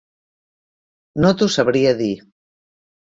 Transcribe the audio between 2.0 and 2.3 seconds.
dir.